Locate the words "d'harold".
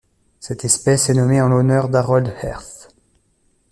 1.87-2.33